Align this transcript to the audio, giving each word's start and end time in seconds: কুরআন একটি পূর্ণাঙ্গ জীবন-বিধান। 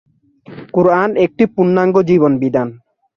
কুরআন 0.73 1.09
একটি 1.17 1.43
পূর্ণাঙ্গ 1.45 1.95
জীবন-বিধান। 2.01 2.67